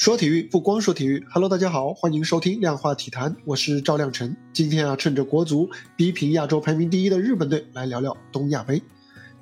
[0.00, 4.34] 说体育不光说体育，Hello，大家好，欢迎收听量化体坛，我是赵亮晨。
[4.50, 8.80] 今天啊，趁着国足逼平亚洲排名第一的日本队，来聊聊东亚杯。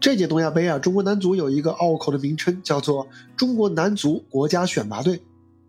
[0.00, 5.22] 这届东亚杯啊，中国男足有一个拗口的名称，叫做中国男足国家选拔队。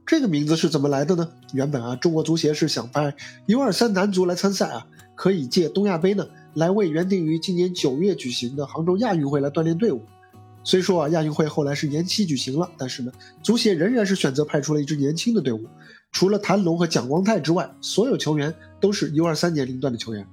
[0.08, 1.30] 这个名字是怎么来的呢？
[1.54, 3.14] 原本啊，中国足协是想派
[3.46, 10.02] U23 男足来参赛啊，可以借东亚杯呢，来为原定于今年九月举行的杭州亚运会来锻炼队伍。
[10.70, 13.12] 虽说啊，亚运会后来是延期举行了，但是呢，
[13.42, 15.66] 足协仍然是选择派出了一支年轻的队伍，
[16.12, 20.24] 除了谭龙和蒋光太之外，所有球员都是 U23 年龄段的球员。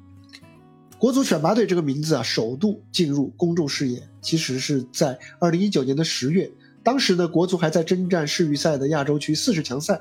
[0.98, 6.50] 国足选拔队这个名字啊，首度进入公众视野，其实是在2019年的十月，
[6.82, 9.98] 当时呢，国足还在征战世预赛的亚洲区四十强赛，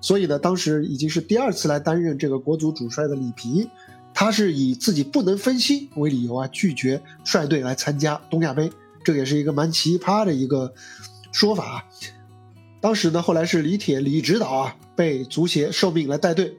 [0.00, 3.68] 所以呢，当时已经是第二次来担任这个国足主帅的里皮，
[4.14, 8.70] 他是以自己不能分心为理由啊，拒绝率队来参加东亚杯。
[9.04, 10.72] 这也是一个蛮奇葩的一个
[11.30, 11.84] 说法。
[12.80, 16.56] 当时呢，后来是李铁李指导啊，被足协受命来带队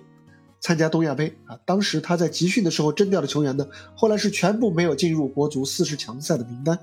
[0.59, 1.57] 参加东亚杯啊。
[1.65, 6.79] 当时他在集训的时候征调的球员呢，后来是全部没有进入国足四十强赛的名单。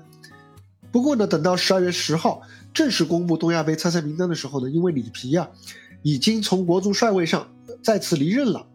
[0.91, 2.41] 不过呢，等到十二月十号
[2.73, 5.49] 正式公布东亚杯参赛名单的时候呢，因为里皮啊
[6.03, 8.65] 已经从国足帅位上再次离任了，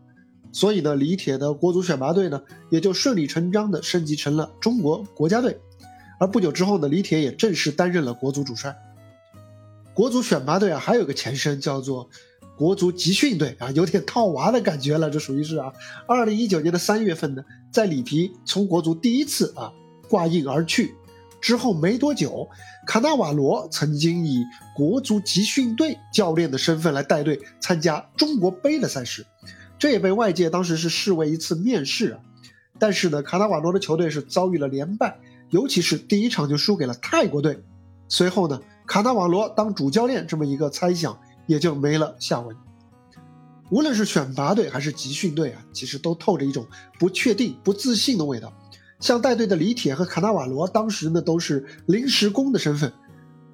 [0.52, 5.58] 所以呢，李铁的国足选拔队呢也就顺理成章的升级成了中国国家队。
[6.18, 8.76] 而不久之后呢，李铁也正式担任了国足主帅。
[9.94, 12.08] 国足选拔队啊，还有个前身叫做
[12.56, 15.10] 国足集训队啊，有点套娃的感觉了。
[15.10, 15.72] 这属于是啊，
[16.06, 19.72] 二零一九年的三月份呢，在里皮从国足第一次啊
[20.08, 20.94] 挂印而去
[21.40, 22.48] 之后没多久，
[22.86, 24.44] 卡纳瓦罗曾经以
[24.76, 29.26] 国足集训队教练的身份来带队参加中国杯的赛事，
[29.78, 32.20] 这也被外界当时是视为一次面试啊。
[32.78, 35.18] 但是呢，卡纳瓦罗的球队是遭遇了连败。
[35.50, 37.62] 尤其是第一场就输给了泰国队，
[38.08, 42.56] 随后呢，卡纳瓦罗当主教练这么一个猜想也就没了下文。
[43.70, 46.66] 无论是选拔队还是集训队啊，其实都透着一种
[46.98, 48.52] 不确定、不自信的味道。
[49.00, 52.92] 像带队的李铁和卡纳瓦罗当时呢都是临时工的身份，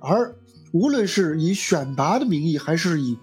[0.01, 0.35] 而
[0.73, 3.19] 无论是以选拔的名义还是以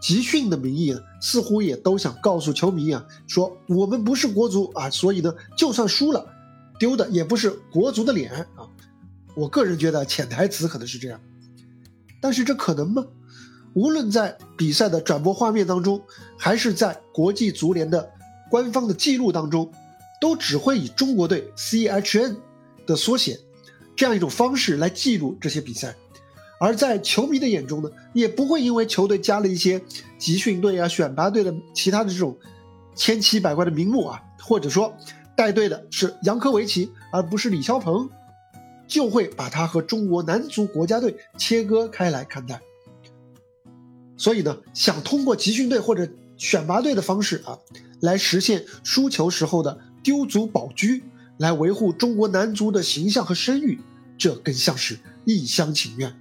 [0.00, 6.26] 集训的名义，似乎也都想告诉球迷啊，说我们不是国足啊，所以呢，就算输了。
[6.78, 8.66] 丢的也不是国足的脸啊！
[9.34, 11.20] 我个人觉得潜台词可能是这样，
[12.20, 13.04] 但是这可能吗？
[13.74, 16.00] 无论在比赛的转播画面当中，
[16.38, 18.10] 还是在国际足联的
[18.50, 19.72] 官方的记录当中，
[20.20, 22.36] 都只会以中国队 CHN
[22.86, 23.38] 的缩写
[23.96, 25.94] 这样一种方式来记录这些比赛，
[26.60, 29.80] 而在球迷的眼中呢，也不会因为球队加了一些
[30.18, 32.36] 集训队啊、选拔队的其他的这种
[32.94, 34.92] 千奇百怪的名目啊，或者说。
[35.36, 38.08] 带队的是杨科维奇，而不是李霄鹏，
[38.86, 42.60] 就会把他和中国男足国家队切割开来看待。
[44.16, 47.58] 所以呢，想通过集训队或者选拔队的方式啊，
[48.00, 50.86] 来实现输球时候的丢足保车，
[51.38, 53.80] 来维护中国男足的形象和声誉，
[54.16, 56.14] 这更像是一厢情愿。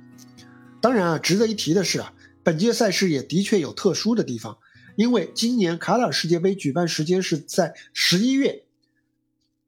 [0.82, 4.58] 当然啊，值得一提的是啊，本届赛事也的确有特殊的地方，
[4.96, 8.64] 因为今年卡塔尔世界杯举办时间是在十一月。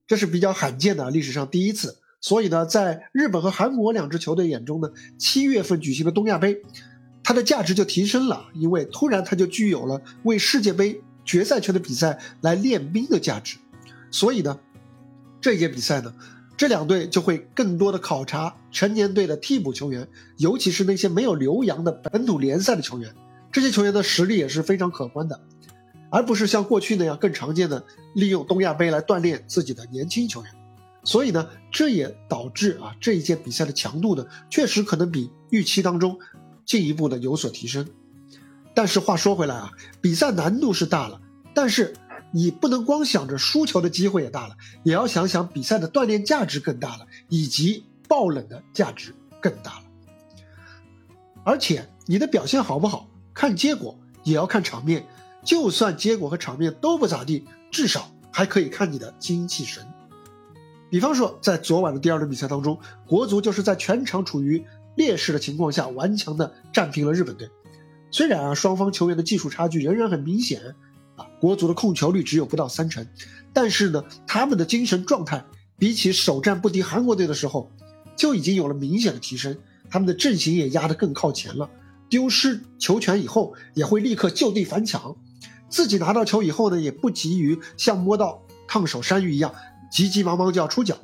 [0.07, 1.97] 这是比较罕见的，历史上第一次。
[2.21, 6.61] 所以呢，在日本和韩国两支球队眼中呢，七月份举行的东亚杯，
[7.23, 13.57] 它的价值就提升了，因为突然它就具有了为世界杯决赛圈的比赛来练兵的价值。
[14.09, 14.59] 所以呢，
[15.39, 16.13] 这一届比赛呢，
[16.57, 20.07] 这两队就会更多的考察成年队的替补球员，
[20.37, 23.13] 尤其是那些没有留洋的本土联赛的球员，
[23.51, 25.39] 这些球员的实力也是非常可观的。
[26.15, 27.83] 而不是像过去那样更常见的
[28.13, 30.51] 利用东亚杯来锻炼自己的年轻球员，
[31.03, 36.17] 所以呢，这也导致啊这一届比赛的强度呢，确实可能比预期当中
[36.65, 37.85] 进一步的有所提升。
[38.73, 41.19] 但是话说回来啊，比赛难度是大了，
[41.53, 41.93] 但是
[42.31, 49.83] 你不能光想着输球的机会也大了，也要想想比赛的锻炼价值更大了，以及爆冷的价值更大了。
[51.43, 55.05] 而且你的表现好不好，看结果也要看场面。
[55.45, 59.85] 就算结果和场面都不咋地，至少还可以看你的精气神。
[60.89, 62.77] 比方说，在昨晚的第二轮比赛当中，
[63.07, 64.63] 国足就是在全场处于
[64.95, 67.49] 劣势的情况下，顽强的战平了日本队。
[68.11, 70.75] 虽然啊，双方球员的技术差距仍然很明显，
[71.15, 73.05] 啊，国足的控球率只有不到三成，
[73.53, 75.43] 但是呢，他们的精神状态
[75.77, 77.69] 比起首战不敌韩国队的时候，
[78.15, 79.57] 就已经有了明显的提升，
[79.89, 81.69] 他们的阵型也压得更靠前了，
[82.09, 85.15] 丢失球权以后也会立刻就地反抢。
[85.69, 89.53] 自己拿到球以后呢，也不急于像摸到烫手山芋一样
[89.91, 90.97] 急急忙忙就要出脚，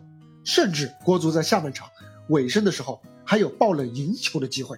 [0.44, 1.88] 甚至国足在下半场
[2.30, 4.78] 尾声的时候还有爆冷赢球的机会。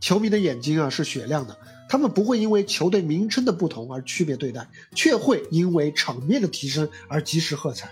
[0.00, 1.56] 球迷的眼睛啊是雪亮的，
[1.88, 7.90] 他们不会因为球队名称的不同而区别对待，却会因为场面的提升而及时喝彩。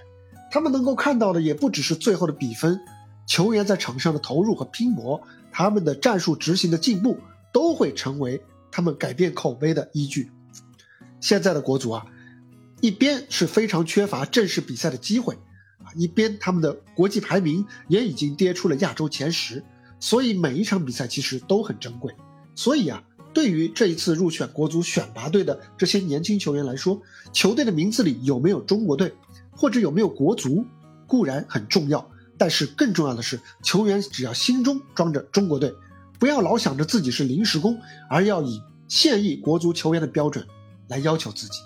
[0.51, 2.81] 他们能够看到的也不只是最后的比分，
[3.29, 5.21] 球员在场上的投入和拼搏，
[5.53, 7.17] 他们的战术执行的进步，
[7.53, 10.31] 都会成为他们改变口碑的依据。
[11.21, 12.07] 现在的国足啊，
[12.81, 15.35] 一边是非常缺乏正式比赛的机会。
[15.83, 19.65] 啊一边他们的国际排名也已经跌出了亚洲前十，
[19.99, 22.15] 所以每一场比赛其实都很珍贵。
[22.55, 23.03] 所以啊，
[23.33, 27.01] 对于这一次入选国足选拔队的这些年轻球员来说，
[27.33, 29.13] 球队的名字里有没有中国队，
[29.51, 30.65] 或者有没有国足，
[31.07, 35.75] 固然很重要，但是更重要的是，球员只要心中装着中国队，
[36.21, 37.77] 不要老想着自己是临时工，
[38.09, 40.47] 而要以现役国足球员的标准
[40.87, 41.59] 来要求自己。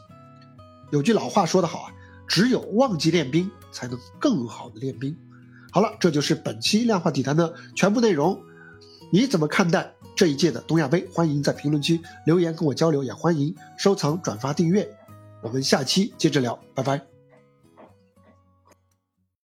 [0.91, 1.91] 有句老话说得好啊。
[2.27, 5.15] 只有忘记练兵，才能更好的练兵。
[5.71, 8.41] 好了，这就是本期量化体坛的全部内容。
[9.12, 11.06] 你怎么看待这一届的东亚杯？
[11.12, 14.89] 欢迎在评论区留言跟我交流，也欢迎收藏、转发、订阅。
[15.43, 17.14] 我们下期接着聊，拜拜。